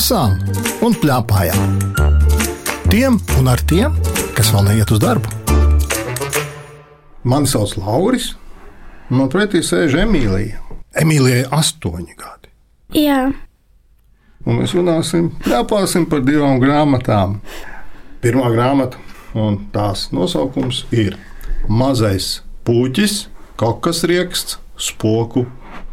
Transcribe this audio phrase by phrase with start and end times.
[0.00, 0.38] lasām
[0.80, 1.72] un plēpājām.
[2.88, 3.98] Tiem un ar tiem,
[4.32, 5.28] kas vēl neiet uz darbu.
[7.28, 8.30] Mani sauc Lauris,
[9.10, 10.62] un man pretī sēž Emīlija.
[11.02, 12.48] Emīlijai ir astoņi gadi.
[12.96, 13.28] Jā,
[14.48, 15.26] Un mēs runāsim,
[16.08, 17.36] par divām grāmatām.
[18.24, 18.96] Pirmā grāmata,
[19.36, 21.18] un tās nosaukums ir
[21.68, 23.26] Mazais puķis,
[23.60, 25.44] kokas rieksts, spoku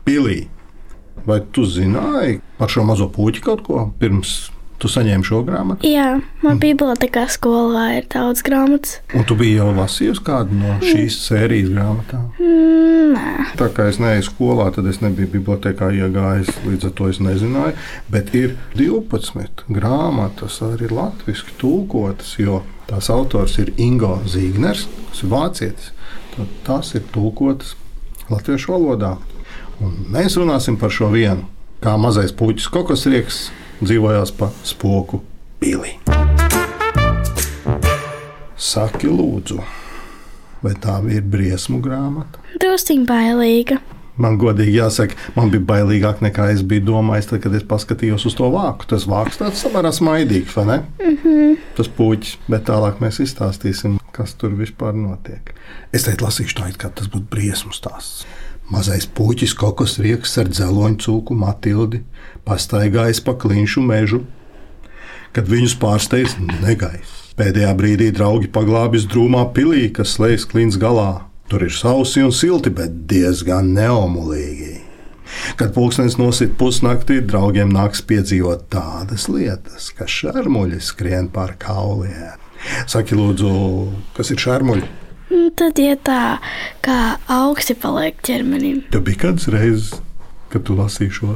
[0.07, 0.45] pilī.
[1.25, 4.35] Vai tu zināji par šo mazo puķi kaut ko pirms
[4.77, 5.87] tu saņēmi šo grāmatu?
[5.89, 6.19] jā.
[6.45, 8.99] man bibliotekā skolā ir daudz grāmatas.
[9.17, 12.27] Un tu biji jau lasījusi kādu no šīs sērijas grāmatām.
[12.37, 17.07] Mm, Nē, Tā kā es neeju skolā, tad es nebiju bibliotekā iegājis, līdz ar to
[17.09, 17.73] es nezināju.
[18.13, 25.33] Bet ir 12 grāmatas, arī latviešu tulkotas, jo tās autors ir Ingo Zīgners, kas ir
[25.33, 25.89] vācietis.
[26.67, 27.73] Tās ir tulkotas
[28.29, 29.15] latviešu valodā.
[29.83, 31.45] Un mēs runāsim par šo vienu,
[31.83, 33.41] kā mazais puķis kokosrieks
[33.83, 35.21] dzīvojās pa spoku
[35.61, 35.99] pilī.
[38.57, 39.59] Saki, lūdzu,
[40.63, 42.41] vai tā ir briesmu grāmata?
[42.57, 43.77] drusciņ bailīga.
[44.17, 48.33] Man godīgi jāsaka, man bija bailīgāk nekā es biju domājis, tad, kad es paskatījos uz
[48.39, 48.87] to vāku.
[48.89, 50.77] Tas vāks tāds samērā smaidīgs, vai ne?
[50.97, 51.57] Mm -hmm.
[51.77, 55.53] Tas puķis, bet tālāk mēs izstāstīsim, kas tur vispār notiek.
[55.93, 58.25] Es teicu, lasīšu tā, it kā tas būtu briesmu stāsts.
[58.67, 62.01] Mazais puķis kokos rieks ar dzeloņu cūku Matildi
[62.47, 64.25] pastaigājis pa klinšu mežu,
[65.35, 67.31] kad viņus pārsteidz negaiss.
[67.37, 71.27] Pēdējā brīdī draugi paglābis drūmā pilī, kas slēdz klints galā.
[71.47, 74.81] Tur ir sausi un silti, bet diezgan neomulīgi.
[75.59, 82.41] Kad pulkstenis nosit pusnaktī, draugiem nāks piedzīvot tādas lietas, ka šarmuļi skrien pār kauliem.
[82.89, 83.51] Saki, lūdzu,
[84.17, 85.06] kas ir šarmuļi?
[85.33, 86.37] Un Tad, ja tā
[86.85, 89.97] kā augsti paliek ķermenim, Tev bija kāds reizes,
[90.53, 91.33] kad tu lasīji šo,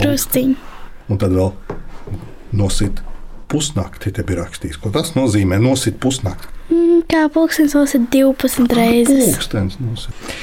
[0.00, 0.54] drusciņ.
[1.10, 1.52] un tad vēl
[2.58, 3.02] nosit
[3.50, 4.12] pusnakti.
[4.14, 5.58] Te bija rakstīts, ko tas nozīmē.
[5.62, 6.48] Nosit pusnakti.
[6.70, 9.30] Mm, Kā pulkstenis ir 12 reizes.
[9.34, 10.34] Pūkstens nosit.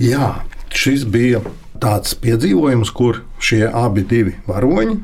[0.00, 0.30] Jā,
[0.72, 1.42] šis bija
[1.80, 4.96] tāds piedzīvojums, kur šie abi divi varoņi,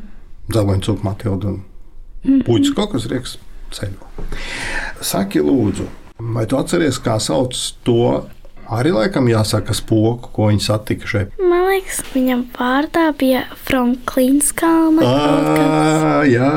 [0.53, 3.36] Zavaņcūka Matilda un Puķis Kokas rieks
[3.75, 4.09] ceļo.
[5.04, 5.88] Saki, lūdzu,
[6.36, 8.26] vai tu atceries, kā sauc to?
[8.66, 11.36] Arī laikam jāsaka spoku, ko viņi satika šeit.
[11.38, 15.04] Man liekas, viņam vārdā bija Franklīns Kalna.
[15.06, 16.26] kas.
[16.32, 16.48] Jā,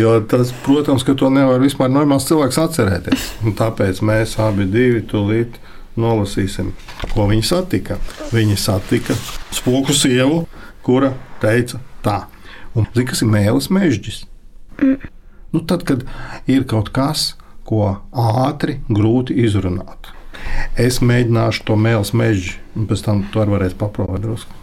[0.00, 3.28] jo tas, protams, ka to nevar vispār normāls cilvēks atcerēties.
[3.46, 5.60] Un tāpēc mēs abi divi tūlīt
[5.96, 6.72] nolasīsim,
[7.14, 8.00] ko viņi satika.
[8.34, 9.14] Viņi satika
[9.54, 10.48] spoku sievu,
[10.82, 12.24] kura teica tā.
[12.74, 14.24] Un zini, kas ir mēlis mežģis?
[14.82, 16.02] Nu, tad, kad
[16.50, 20.12] ir kaut kas, ko ātri, grūti izrunāt.
[20.78, 24.62] Es mēģināšu to mēlis mežģi, un pēc tam to varēs paprovēt drusku.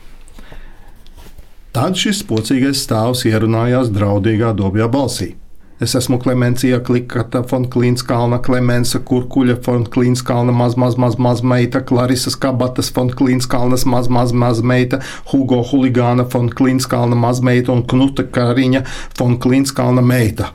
[1.74, 5.34] Tad šis spocīgais stāvs ierunājās draudīgā dobjā balsī.
[5.82, 11.82] Es esmu Klemencija Klikata, von Klīnskalna, Klemensa Kurkuļa, von Klīnskalna, maz, maz, maz, maz meita,
[11.82, 15.02] Klarisas Kabatas, von Klīnskalnas, maz, maz, maz meita,
[15.34, 18.86] Hugo Huligāna, von Klīnskalna, maz meita un Knuta Kariņa,
[19.20, 20.54] von Klīnskalna meita.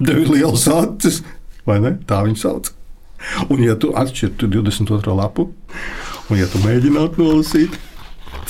[0.00, 1.20] Tev ir liels acis,
[1.68, 1.96] vai ne?
[2.08, 2.70] Tā viņa sauc.
[3.48, 5.12] Un, ja tu atšķirtu 22.
[5.14, 5.48] lapu,
[6.30, 7.76] un ja tu mēģinātu nolasīt,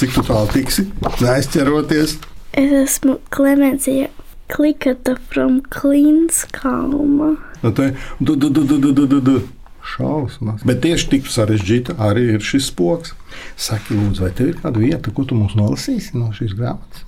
[0.00, 0.86] cik tu tālu tiksi,
[1.20, 2.18] neaizķeroties,
[2.52, 4.10] Es esmu Klemencija
[4.52, 7.30] Klikata from Klīns Kalma.
[7.62, 9.36] nu, te du, du, du, du, du, du, du, du.
[9.82, 10.60] šausmas.
[10.68, 13.14] Bet tieši tik sarežģīta arī ir šis spoks.
[13.56, 17.06] Saki, lūdzu, vai tev ir kāda vieta, ko tu mums nolasīsi no šīs grāmatas?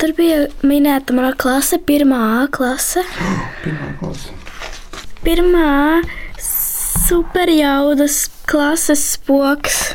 [0.00, 3.04] Tur bija minēta mana klase, pirmā A klase.
[3.64, 4.34] Pirmā klase.
[5.20, 6.00] Pirmā
[6.40, 9.90] superjaudas klases spoks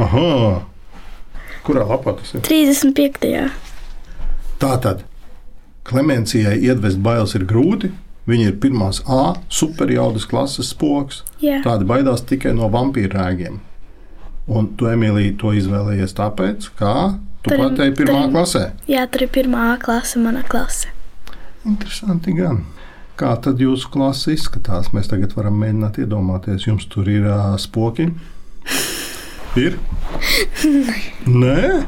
[0.00, 0.62] Aha!
[1.66, 2.44] Kurā lapā tas ir?
[2.46, 3.50] 35.
[4.60, 5.04] Tā tad
[5.90, 7.90] Klemencijai iedvest bailes ir grūti.
[8.30, 11.24] Viņa ir pirmās A superjaudas klases spoks.
[11.42, 11.58] Jā.
[11.64, 13.58] Tādi baidās tikai no vampīru rēgiem.
[14.50, 16.92] Un tu, Emīlija, to izvēlējies tāpēc, ka
[17.42, 18.64] tu Tur- pateici pirmā tur- klasē.
[18.88, 20.88] Jā, tur ir pirmā klase, mana klase.
[21.66, 22.64] Interesanti gan.
[23.20, 24.92] Kā tad jūsu klase izskatās?
[24.96, 28.06] Mēs tagad varam mēģināt iedomāties, jums tur ir uh, spoki.
[29.60, 29.76] Ir?
[31.42, 31.84] Nē,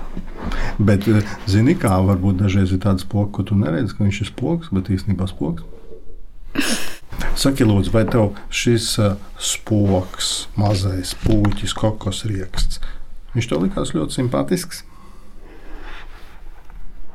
[0.83, 1.07] bet
[1.49, 4.91] zini, kā varbūt dažreiz ir tāds spoks, ko tu neredzi, ka viņš ir spoks, bet
[4.93, 5.65] īstenībā spoks.
[7.43, 8.91] Saki, lūdzu, vai tev šis
[9.41, 12.83] spoks, mazais puķis, kokos rieksts,
[13.33, 14.83] viņš tev likās ļoti simpātisks?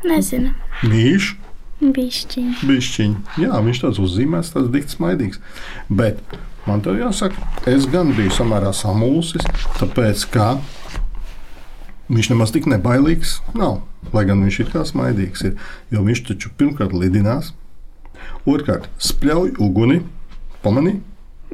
[0.08, 0.54] Nezinu,
[0.88, 1.30] Mīļš,
[1.82, 2.52] bišķiņ.
[2.70, 3.40] bišķiņš.
[3.44, 5.42] Jā, viņš tāds uzzīmēts, tāds dikts, maidīgs.
[5.90, 6.22] Bet
[6.68, 7.36] man te jāsaka,
[7.70, 9.44] es gan biju samērā samulsis,
[9.80, 10.56] tāpēc ka
[12.08, 13.82] Viņš nemaz tik nebailīgs nav.
[14.16, 15.58] Lai gan viņš ir kā smaidīgs, ir,
[15.92, 17.52] jo viņš taču pirmkārt lidinās,
[18.48, 20.00] otrkārt spļauj uguni,
[20.64, 21.02] pamanīja.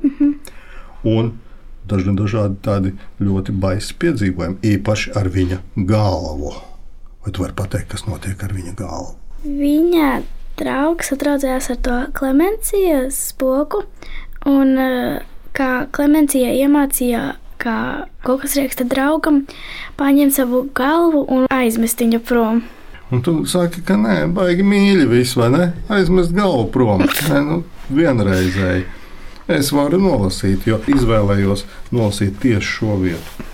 [0.04, 0.36] Mm -hmm.
[1.10, 1.32] Un
[1.90, 5.58] dažni dažādi tādi ļoti baisi piedzīvojumi, īpaši ar viņa
[5.90, 6.54] galvu.
[7.24, 9.14] Vai tu vari pateikt, kas notiek ar viņa galvu?
[9.44, 10.10] Viņa
[10.60, 13.86] draugs atraudzījās ar to Klemencijas spoku,
[14.50, 15.24] un eh,
[15.56, 17.24] kā Klemencija iemācīja
[17.64, 17.78] kā
[18.26, 19.44] kaut kas rieksta draugam,
[20.00, 22.64] paņemt savu galvu un aizmest viņu prom.
[23.14, 25.70] Un tu saki, ka nē, baigi mīļi visu, vai ne?
[25.94, 27.06] Aizmest galvu prom.
[27.30, 27.62] Nē, nu,
[27.94, 28.86] vienreizēji.
[29.54, 33.48] Es varu nolasīt, jo izvēlējos nolasīt tieši šo vietu.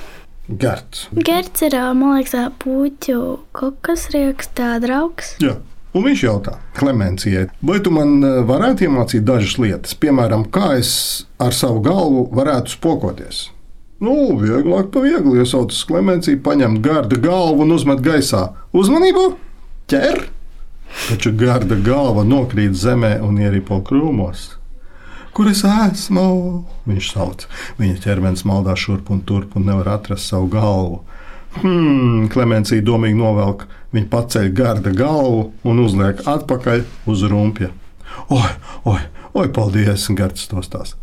[0.49, 1.07] Gerts.
[1.13, 3.19] Gerts ir, man liekas, puķu
[3.53, 5.35] kokas riekstā draugs.
[5.43, 5.59] Jā.
[5.97, 10.91] Un viņš jautā, Klemencijai, vai tu man varētu iemācīt dažas lietas, piemēram, kā es
[11.41, 13.47] ar savu galvu varētu spokoties?
[13.99, 18.51] Nu, vieglāk pa viegli iesaucas Klemencija, paņem garda galvu un uzmet gaisā.
[18.69, 19.25] Uzmanību!
[19.89, 20.27] Ķer!
[21.09, 24.58] Taču garda galva nokrīt zemē un ieripo krūmos.
[25.33, 26.29] Kur es esmu?
[26.89, 27.45] Viņš sauc.
[27.79, 31.01] Viņa ķermenis maldā šurp un turp un nevar atrast savu galvu.
[31.59, 33.65] Hmm, Klemencija domīgi novelk.
[33.93, 37.71] Viņa paceļ garda galvu un uzliek atpakaļ uz rumpja.
[38.29, 38.49] Oi,
[38.89, 38.99] oi,
[39.33, 40.09] oi, paldies!
[40.17, 40.97] Gards to stāsta.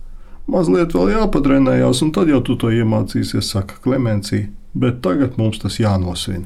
[0.47, 4.47] Mazliet vēl jāpadrenējās, un tad jau tu to iemācīsies, saka Klemencija.
[4.77, 6.45] Bet tagad mums tas jānosvin.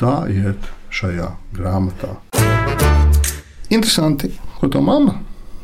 [0.00, 2.16] Tā iet šajā grāmatā.
[3.72, 5.16] Interesanti, ko to mamma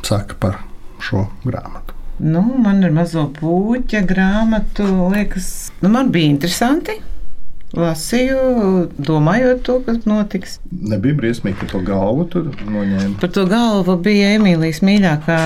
[0.07, 0.70] saka par
[1.05, 1.97] šo grāmatu.
[2.21, 4.85] Nu, man ir mazo puķa grāmatu.
[5.15, 6.99] Liekas, nu, man bija interesanti.
[7.71, 8.39] Lasīju,
[8.99, 10.57] domājot to, kas notiks.
[10.91, 13.13] Nebija briesmīgi, ka to galvu tur noņēma.
[13.23, 15.39] Par to galvu bija Emīlijas mīļākā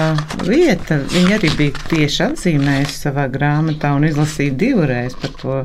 [0.47, 1.03] vieta.
[1.12, 5.59] Viņa arī bija tieši atzīmējusi savā grāmatā un izlasīja divreiz par to.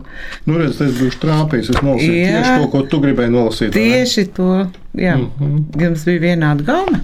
[0.50, 2.36] Nu, redz, es biju trāpījis, es nolasīju Jā.
[2.36, 3.74] tieši to, ko tu gribēji nolasīt.
[3.80, 4.52] Tieši to,
[5.00, 5.32] jā, mm.
[5.40, 5.82] -hmm.
[5.86, 7.00] jums bija vienāda gauma.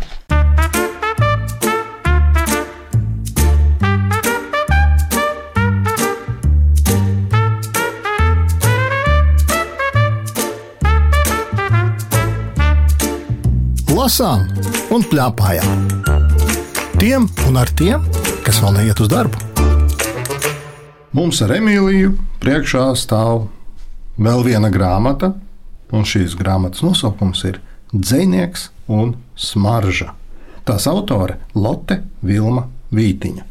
[14.06, 14.44] Lasām
[14.94, 15.86] un plēpājām.
[17.02, 18.04] Tiem un ar tiem,
[18.46, 19.40] kas vēl neiet uz darbu.
[21.16, 22.12] Mums ar Emīliju
[22.44, 23.48] priekšā stāv
[24.22, 25.32] vēl viena grāmata,
[25.90, 27.58] un šīs grāmatas nosaukums ir
[27.96, 30.12] Dzinieks un Smarža.
[30.70, 33.48] Tās autore Lotte Vilma Vītiņa.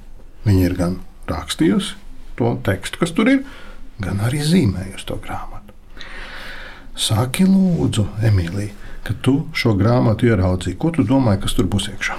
[0.47, 0.97] Viņa ir gan
[1.33, 1.99] rakstījusi
[2.39, 3.43] to tekstu, kas tur ir,
[3.99, 5.75] gan arī zīmējusi to grāmatu.
[6.95, 12.17] Saki, lūdzu, Emīlija, kad tu šo grāmatu ieraudzīji, ko tu domāji, kas tur būs iekšā?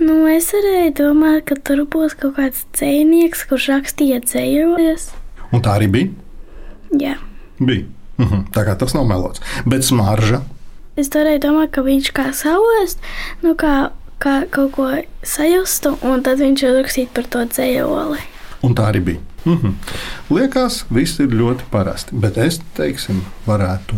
[0.00, 5.10] Nu, es arī domāju, ka tur būs kaut kāds dzinieks, kurš rakstīja dzējoties.
[5.52, 6.10] Un tā arī bija.
[7.00, 7.16] Jā.
[7.60, 7.84] bija.
[8.20, 9.40] Mhm, tā kā tas nav melots.
[9.66, 10.42] Bet smarža,
[10.98, 12.98] Es toreiz domāju, ka viņš kā savest,
[13.44, 13.90] nu kā,
[14.20, 14.88] kā kaut ko
[15.24, 18.18] sajustu, un tad viņš uzrakstītu par to dzējoli.
[18.66, 19.20] un tā arī bija.
[19.46, 19.70] Mhm.
[20.30, 22.12] Liekas, viss ir ļoti parasti.
[22.12, 23.96] Bet es, teiksim, varētu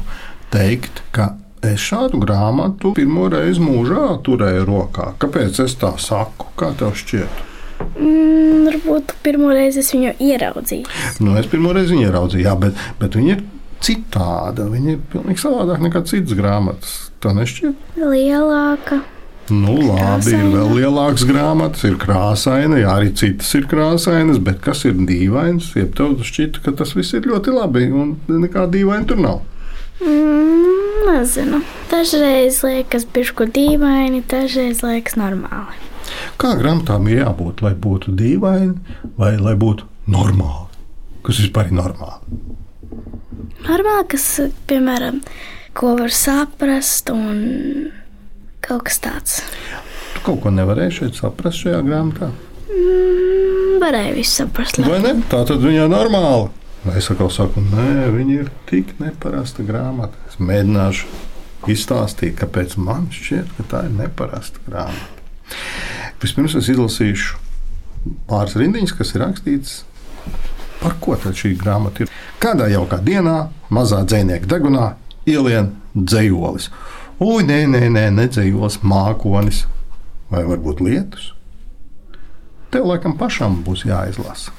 [0.52, 1.32] teikt, ka
[1.66, 5.12] es šādu grāmatu pirmo reizi mūžā turēju rokā.
[5.22, 6.50] Kāpēc es tā saku?
[6.58, 7.42] Kā tev šķiet?
[7.98, 10.90] Mm, varbūt pirmo reizi es viņu ieraudzīju.
[11.24, 13.42] Nu, es pirmo reizi viņu ieraudzīju, jā, bet, bet viņa ir
[13.82, 14.68] citāda.
[14.70, 16.94] Viņa ir pilnīgi savādāka nekā citas grāmatas.
[17.22, 17.98] Tā nešķiet.
[17.98, 19.00] Lielāka.
[19.52, 20.50] Nu, labi, ir Krāsaina.
[20.54, 25.72] vēl lielākas grāmatas, ir krāsaina, jā, arī citas ir krāsainas, bet kas ir dīvains?
[25.76, 29.40] Jeb tev šķita, ka tas viss ir ļoti labi, un nekā dīvaina tur nav.
[30.02, 31.60] Mm, nezinu.
[31.90, 35.78] Dažreiz liekas bišku dīvaini, dažreiz liekas normāli.
[36.40, 40.68] Kā grāmatām ir jābūt, lai būtu dīvaini vai lai būtu normāli?
[41.22, 42.40] Kas vispār ir normāli?
[43.62, 44.26] Normāli, kas,
[44.68, 45.20] piemēram,
[45.78, 47.92] ko var saprast, un
[48.64, 49.36] kaut kas tāds.
[50.16, 52.32] Tu kaut ko nevarēji šeit saprast šajā grāmatā.
[52.72, 54.82] Mm, varēja visu saprast.
[54.82, 55.20] Vai labi.
[55.20, 55.28] ne?
[55.30, 56.50] Tā tad viņa ir normāla.
[56.90, 60.18] Es atkal saku, nē, viņa ir tik neparasta grāmata.
[60.26, 61.06] Es mēģināšu
[61.70, 65.20] izstāstīt, kāpēc man šķiet, ka tā ir neparasta grāmata.
[66.22, 67.38] Vispirms es izlasīšu
[68.26, 69.76] pāris rindiņas, kas ir rakstīts.
[70.82, 72.10] Par ko tad šī grāmata ir?
[72.42, 73.36] Kādā jaukā dienā,
[73.70, 74.88] mazā dzīvnieka degunā,
[75.30, 76.66] ielien dzējolis.
[77.22, 79.62] Ui, nē, nē, nē, nedzējolis, mākonis
[80.32, 81.30] vai varbūt lietus.
[82.74, 84.50] Tev laikam pašam būs jāizlasa.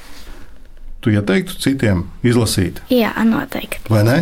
[1.04, 3.82] Tu ieteiktu citiem izlasīt, Jā, noteikti.
[3.92, 4.18] vai ne?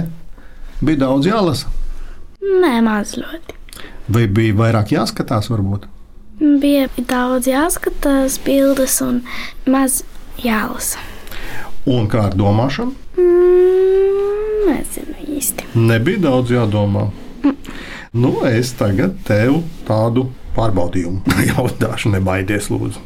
[0.82, 1.70] Bija daudz jālasa,
[2.42, 3.54] Nē, maz ļoti.
[4.10, 5.86] vai bija vairāk jāskatās, varbūt.
[6.42, 9.22] Bija daudz jāskatās, bildes un
[9.70, 10.00] maz
[10.42, 10.98] jālasa.
[11.86, 12.96] Un kā ar domāšanu?
[13.18, 15.70] Mm, nezinu īsti.
[15.78, 17.08] Nebija daudz jādomā.
[18.14, 21.22] Nu, es tagad tev tādu pārbaudījumu
[21.54, 23.00] jautāšu, nebaidies, lūdzu.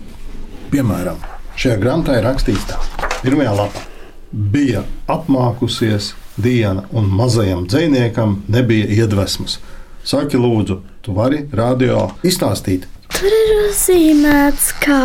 [0.72, 1.20] Piemēram,
[1.60, 2.80] šajā grāmatā ir rakstīts tā,
[3.26, 3.84] pirmajā lapā.
[4.32, 9.60] Bija apmākusies diena, un mazajam dziniekam nebija iedvesmas.
[10.06, 12.86] Saki, lūdzu, tu vari radio izstāstīt.
[13.16, 15.02] Tur ir uzzīmēts, kā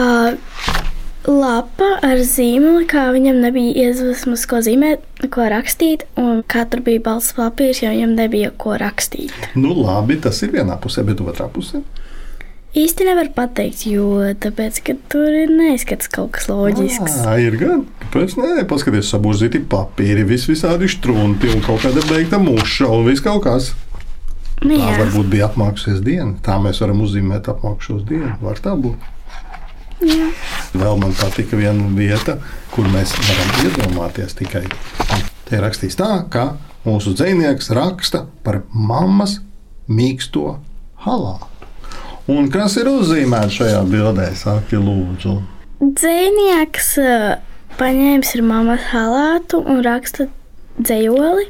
[1.31, 7.03] lapa ar zīmoli, kā viņam nebija iedvesmas, ko zīmēt, ko rakstīt, un kā tur bija
[7.07, 9.33] balts papīrs, jo viņam nebija ko rakstīt.
[9.55, 11.85] Nu, labi, tas ir vienā pusē, bet otrā pusē.
[12.71, 14.77] Īsti nevar pateikt, jo tāpēc,
[15.11, 17.17] tur ir neizskats kaut kas loģisks.
[17.25, 17.81] Jā, ir gan.
[18.05, 23.25] Kāpēc nē, paskaties, sabūzīti papīri, vis visādi strunti un kaut kāda beigta muša un viss
[23.27, 23.73] kaut kas.
[24.63, 26.37] Nu, Tā varbūt bija apmākusies diena.
[26.47, 28.37] Tā mēs varam uzzīmēt apmākušos dienu.
[28.45, 29.11] Var tā būt?
[30.07, 30.31] jā.
[30.77, 32.39] Vēl man patika viena vieta,
[32.71, 34.63] kur mēs varam iedomāties tikai.
[35.49, 36.53] Te ir rakstīts tā, ka
[36.87, 39.41] mūsu dzinieks raksta par mammas
[39.91, 40.61] mīksto
[41.03, 41.50] halātu.
[42.31, 44.29] Un kas ir uzzīmēts šajā bildē?
[44.39, 45.39] Saki, lūdzu.
[45.81, 47.31] Dzēnieks uh,
[47.81, 50.29] paņēmis ar mammas halātu un raksta
[50.79, 51.49] dzējoli.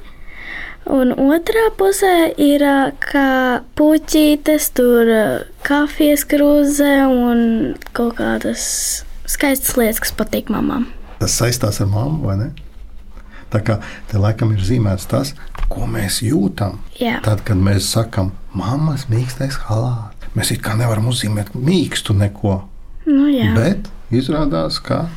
[0.91, 5.27] Un otrā pusē ir uh, kā puķītes, tur uh,
[5.67, 7.45] kafijas krūze un
[7.93, 8.65] kaut kādas
[9.29, 10.89] skaistas lietas, kas patīk mamām.
[11.21, 12.49] Tas saistās ar mammu, vai ne?
[13.51, 15.35] Tā kā te laikam ir zīmēts tas,
[15.71, 16.79] ko mēs jūtam.
[17.03, 22.61] Jā, Tad, kad mēs sakām, mammas mīkstais halāts, mēs it kā nevaram uzzīmēt mīkstu neko.
[23.07, 23.51] nu jā.
[23.57, 25.09] Bet izrādās, ka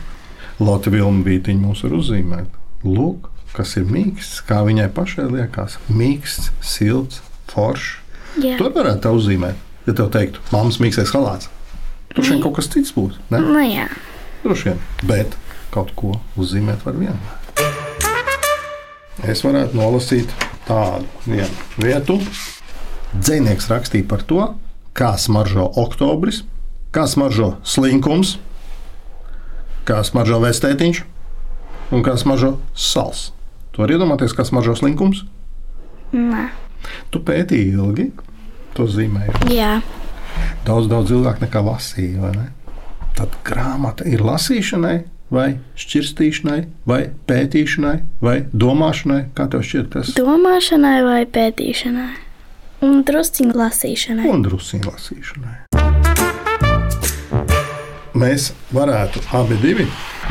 [0.60, 2.48] Lotte Vilna bītiņa mums var uzzīmēt.
[2.84, 5.78] Lūk, kas ir mīksts, kā viņai pašai liekas.
[5.90, 8.00] Mīksts, silts, foršs.
[8.58, 9.60] To varētu uzzīmēt.
[9.86, 11.50] Ja tev teiktu, mammas mīkstais halāts,
[12.16, 13.18] tur šeit kaut kas cits būs.
[13.34, 13.42] Ne?
[13.44, 13.90] Nu jā.
[14.46, 14.80] Droši vien,
[15.10, 15.36] bet
[15.74, 17.42] kaut ko uzzīmēt var vienmēr.
[19.30, 20.32] Es varētu nolasīt
[20.68, 21.52] tādu vienu
[21.84, 22.18] vietu.
[23.14, 24.40] Dzinieks rakstīja par to,
[24.98, 26.44] kā smaržo oktobris,
[26.94, 28.38] kā smaržo slinkums,
[29.88, 31.04] kā smaržo vēstētiņš
[31.94, 33.32] un kā smaržo sals.
[33.74, 35.24] Tu vari iedomāties, kā smaržo slinkums?
[36.14, 36.50] Nē.
[37.10, 38.12] Tu pētīji ilgi,
[38.78, 39.54] to zīmēji.
[39.56, 39.80] Jā.
[40.68, 42.22] Daudz, daudz ilgāk nekā lasīja.
[42.22, 42.46] vai ne?
[43.18, 44.98] Tad grāmata ir lasīšanai,
[45.34, 45.48] vai
[45.80, 46.60] šķirstīšanai,
[46.90, 49.22] vai pētīšanai, vai domāšanai.
[49.38, 52.23] Kā tev šķiet, kas Domāšanai vai pētīšanai.
[52.84, 54.28] Un drusciņu lasīšanai.
[54.28, 55.54] un druskuļi lasīšanai?
[58.20, 59.86] Mēs varētu abi divi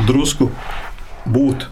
[0.05, 0.51] drusku
[1.33, 1.65] būt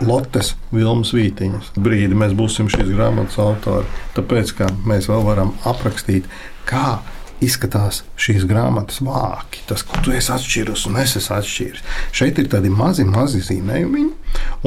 [0.00, 1.76] Lottes Vilmas Vītiņas.
[1.76, 3.84] Brīdi mēs būsim šīs grāmatas autori.
[4.16, 6.24] Tāpēc, ka mēs vēl varam aprakstīt,
[6.64, 7.04] kā
[7.44, 9.60] izskatās šīs grāmatas vāki.
[9.68, 11.84] Tas, ko tu esi atšķīris un es esmu atšķīris.
[12.16, 14.08] Šeit ir tādi mazi, mazi zīmējumi,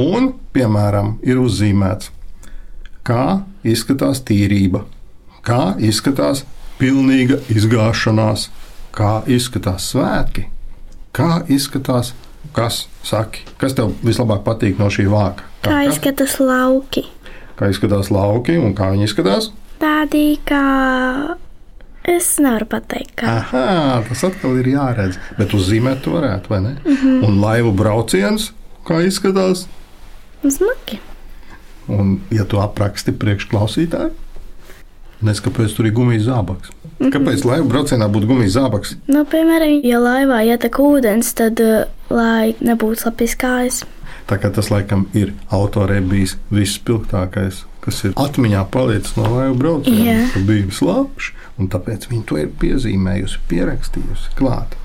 [0.05, 2.13] un, piemēram, ir uzzīmēts,
[3.01, 4.85] kā izskatās tīrība,
[5.43, 6.43] kā izskatās
[6.79, 8.49] pilnīga izgāšanās,
[8.95, 10.47] kā izskatās svētki,
[11.15, 12.13] kā izskatās.
[12.53, 15.45] Kas, saki, kas tev vislabāk patīk no šī vāka?
[15.63, 15.93] Kā kas?
[15.93, 17.05] izskatās lauki?
[17.59, 19.51] kā izskatās lauki un kā viņi izskatās?
[19.81, 20.63] Tādi kā.
[22.03, 23.37] Es nevaru pateikt, kā.
[23.39, 25.15] Aha, tas atkal ir jāredz.
[25.37, 26.73] Bet uzzīmēt to varētu, vai ne?
[26.83, 27.23] Mm -hmm.
[27.27, 28.51] Un laivu brauciens,
[28.83, 29.67] kā izskatās?
[30.43, 30.99] Smagi.
[31.87, 34.11] Un, ja tu apraksti priekšklausītāju,
[35.25, 36.73] nezinu, kāpēc tur ir gumijas zābaks.
[37.03, 38.93] Kāpēc laivu braucienā būtu gumijas zābaks?
[39.11, 43.81] Nu, piemēram, ja laivā ietek ūdens, tad, uh, lai nebūtu slapjas kājas,
[44.27, 50.05] Tā kā tas laikam ir autorē bijis visspilgtākais, kas ir atmiņā palicis no laivu brauciena.
[50.07, 50.21] Jā.
[50.31, 54.77] Tas bija slapjš, un tāpēc viņi to ir piezīmējusi, pierakstījusi klāt.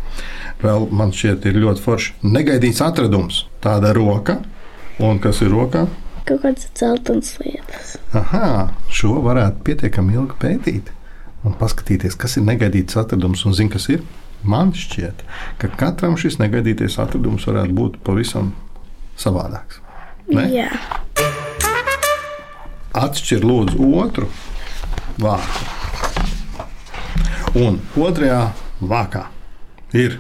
[0.59, 3.45] Vēl man šķiet, ir ļoti forši negaidīts atradums.
[3.62, 4.40] Tāda roka,
[4.99, 5.87] un kas ir rokā?
[6.28, 7.97] Kaut kādas celtnas lietas.
[8.16, 10.92] Aha, šo varētu pietiekami ilgi pētīt
[11.47, 14.04] un paskatīties, kas ir negaidīts atradums un zina, kas ir.
[14.47, 15.25] Man šķiet,
[15.58, 18.52] ka katram šis negaidītais atradums varētu būt pavisam
[19.18, 19.80] savādāks.
[20.30, 20.44] Ne?
[20.52, 20.68] Jā,
[22.99, 24.28] Atšķir lūdzu otru
[25.20, 25.66] vāku.
[27.58, 28.40] Un otrajā
[28.80, 29.26] vākā
[29.97, 30.18] ir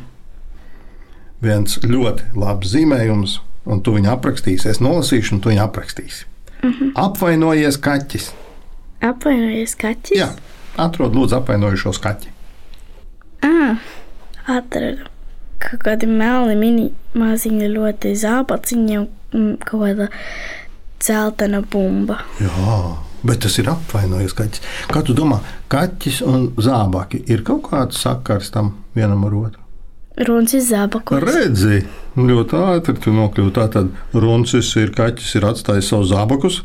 [1.42, 3.38] viens ļoti labs zīmējums,
[3.68, 4.68] un tu viņu aprakstīsi.
[4.72, 6.24] Es nolasīšu, un tu viņu aprakstīsi.
[6.62, 6.92] Mm -hmm.
[6.94, 8.32] Apvainojies kaķis.
[9.00, 10.16] apvainojies kaķis.
[10.18, 10.28] Jā,
[10.76, 12.28] atrod lūdzu apvainojušos kaķi.
[13.42, 13.76] Ah,
[14.46, 15.04] atradu.
[15.58, 20.08] Kaut kādi melni, mini maziņi, ļoti zābaciņi un kaut kāda
[21.00, 22.18] dzeltena bumba.
[22.40, 24.60] Jā, bet tas ir apvainojies kaķis.
[24.88, 29.67] Kā tu domā, kaķis un zābaki ir kaut kāds sakars tam vienam ar otru?
[30.26, 31.22] Runcis zābakus.
[31.22, 31.82] Redzi,
[32.18, 33.54] ļoti ātri tu nokļūsi.
[33.54, 36.62] Tā tad runcis ir kaķis, ir atstājis savus zābakus.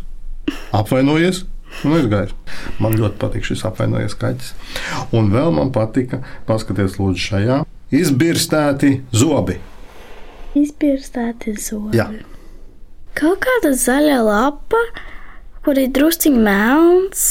[0.73, 1.43] apvainojies
[1.83, 2.33] aizgājis.
[2.81, 4.53] Man ļoti patīk šis apvainojies kaķis.
[5.15, 7.59] Un vēl man patika, paskaties, lūdzu, šajā
[7.93, 9.59] izbirstēti zobi.
[10.57, 11.97] Izbirstēti zobi.
[11.97, 12.09] Jā.
[13.17, 14.81] Kaut kāda zaļa lapa,
[15.65, 17.27] kur ir drusciņš melns.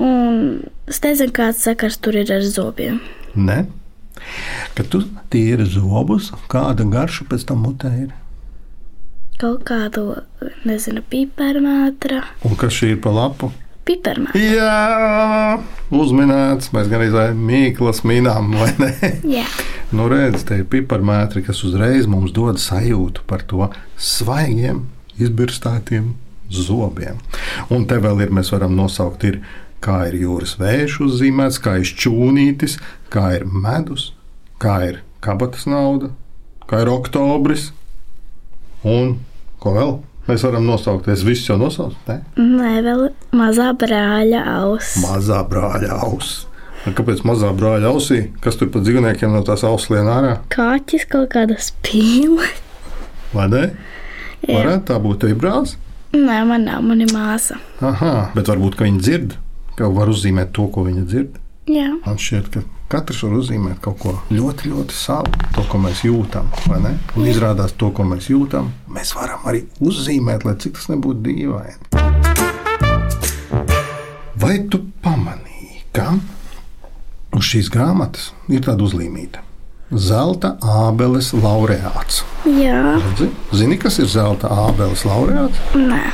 [0.00, 3.00] Un es nezinu, kāds sakars tur ir ar zobiem.
[3.36, 3.66] Ne?
[4.76, 8.12] Kad tu tīri zobus, kāda garša pēc tam mutē ir?
[9.40, 10.22] Kaut kādu,
[10.68, 12.20] nezinu, piparmētra.
[12.46, 13.50] Un kas šī ir pa lapu?
[13.82, 14.38] Piparmētra.
[14.38, 15.58] Jā,
[15.98, 16.70] uzminēts.
[16.76, 18.92] Mēs gan izvēlējāmies mīklas, minām, vai ne?
[19.38, 19.46] Jā.
[19.92, 23.66] Nu, redziet, te ir piparmētri, kas uzreiz mums dod sajūtu par to
[24.00, 24.86] svaigiem,
[25.18, 26.14] izbirstātiem
[26.52, 27.18] zobiem.
[27.72, 29.42] Un te vēl ir, mēs varam nosaukt, ir,
[29.82, 32.78] kā ir jūras vējš uzzīmēts, kā ir čūnītis,
[33.12, 34.12] kā ir medus,
[34.62, 36.12] kā ir kabatas nauda,
[36.70, 37.70] kā ir oktobris
[38.86, 39.18] un
[39.62, 39.92] ko vēl.
[40.28, 41.98] Mēs varam nosaukt, es visu jau nosaucu.
[42.06, 42.20] Ne?
[42.38, 45.00] Nē, vēl mazā brāļa auss.
[45.02, 46.44] Mazā brāļa auss.
[46.82, 48.20] Kāpēc mazā brāļa ausī?
[48.42, 50.36] Kas tur pa dzīvniekiem no tās auss lien ārā?
[50.54, 52.46] Kāķis kaut kāda spīle.
[53.34, 53.64] Vai ne?
[54.46, 55.76] Varētu tā būt arī brālis.
[56.14, 57.58] Nē, man nav, man ir māsa.
[57.82, 59.36] Aha, bet varbūt viņi dzird,
[59.78, 61.41] ka var uzzīmēt to, ko viņi dzird.
[61.70, 61.92] Jā.
[62.02, 66.48] Man šķiet, ka katrs var uzzīmēt kaut ko ļoti, ļoti savu, to, ko mēs jūtam.
[66.74, 71.78] Un izrādās to, ko mēs jūtam, mēs varam arī uzzīmēt, lai cik tas nebūtu dīvaini.
[74.42, 76.16] Vai tu pamanīji, ka
[77.38, 79.44] uz šīs grāmatas ir tāda uzlīmīta?
[79.94, 82.24] Zelta ābeles laureāts.
[82.48, 82.96] Jā.
[83.04, 83.28] Redzi?
[83.54, 85.62] Zini, kas ir zelta ābeles laureāts?
[85.78, 86.10] Nē.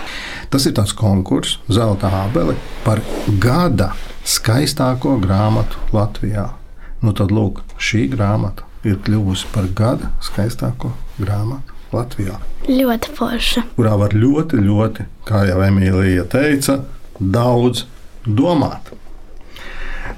[0.52, 3.00] Tas ir tāds konkurss, zelta ābele par
[3.40, 3.94] gada
[4.28, 6.48] skaistāko grāmatu Latvijā.
[7.02, 12.36] Nu, tad, lūk, šī grāmata ir kļuvusi par gada skaistāko grāmatu Latvijā,
[12.68, 13.62] Ļoti forša.
[13.78, 16.82] kurā var ļoti, ļoti, kā jau Emīlija teica,
[17.18, 17.86] daudz
[18.26, 18.90] domāt.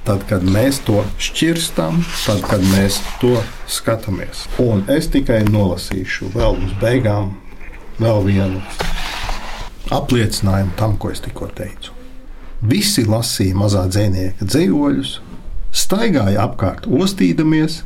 [0.04, 3.36] Tad, kad mēs to šķirstām, tad, kad mēs to
[3.70, 4.46] skatāmies.
[4.58, 7.34] Un es tikai nolasīšu vēl uz beigām
[8.00, 8.62] vēl vienu
[9.94, 11.92] apliecinājumu tam, ko es tikko teicu.
[12.60, 15.14] Visi lasīja mazā dzinieka dzīvoļus,
[15.72, 17.78] staigāja apkārt, ostīdamies,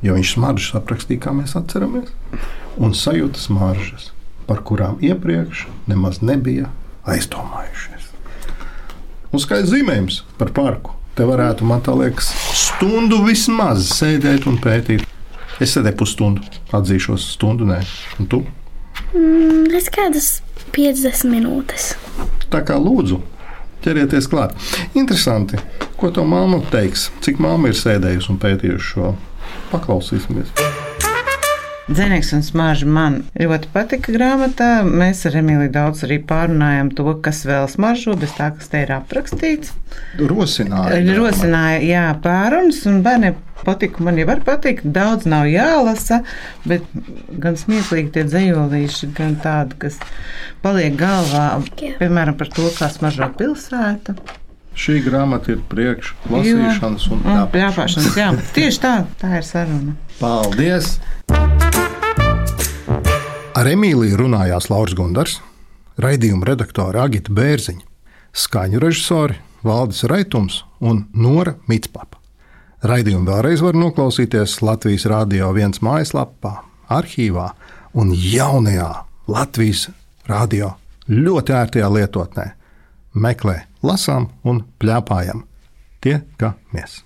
[0.00, 2.08] jo viņš smaržas aprakstīja, kā mēs atceramies,
[2.80, 4.10] un sajūta smaržas,
[4.48, 6.70] par kurām iepriekš nemaz nebija
[7.04, 8.08] aizdomājušies.
[9.36, 10.94] Un skaidrs zīmējums par parku.
[11.16, 15.04] Te varētu, man liekas, stundu vismaz sēdēt un pētīt.
[15.60, 16.44] Es sēdēju pusstundu,
[16.76, 17.82] atzīšos, stundu nē.
[18.20, 18.42] Un tu?
[19.12, 20.38] Mm, es kādas
[20.76, 21.94] 50 minūtes.
[22.52, 23.22] Tā kā lūdzu,
[23.86, 24.56] ķerieties klāt.
[24.98, 25.60] Interesanti,
[26.00, 27.08] ko to māma teiks.
[27.24, 29.14] Cik māma ir sēdējusi un pētījusi šo?
[29.70, 30.52] Paklausīsimies.
[31.86, 34.70] Dzenieks un smāža man ļoti patika grāmatā.
[34.82, 38.90] Mēs ar Emīliju daudz arī pārunājām to, kas vēl smaržo, bez tā, kas te ir
[38.96, 39.70] aprakstīts.
[40.18, 40.98] Rosināja.
[41.14, 44.02] Rosināja, jā, pārunas, un bērniem patika.
[44.02, 46.24] Man jau var patikt, daudz nav jālasa,
[46.66, 46.82] bet
[47.30, 50.00] gan smieklīgi tie dzējolīši, gan tādi, kas
[50.66, 54.16] paliek galvā, piemēram, par to, kā smaržo pilsēta.
[54.76, 57.54] Šī grāmata ir priekš lasīšanas un un tāpēc.
[57.54, 58.18] pļāpāšanas.
[58.18, 59.94] Jā, tieši tā, tā ir saruna.
[60.18, 60.96] Paldies!
[63.56, 65.38] Ar Emīliju runājās Lauris Gundars,
[66.04, 67.86] raidījuma redaktore Agita Bērziņa,
[68.36, 72.20] skaņu režisori Valdis Raitums un Nora Mitspapa.
[72.84, 76.52] Raidījumu vēlreiz var noklausīties Latvijas Rādio 1 mājaslapā,
[76.92, 77.48] arhīvā
[77.96, 78.90] un jaunajā
[79.32, 79.88] Latvijas
[80.28, 80.74] Rādio
[81.08, 82.50] ļoti ērtajā lietotnē.
[83.16, 85.46] Meklē, lasām un plēpājam.
[86.04, 87.05] Tie, kā mēs.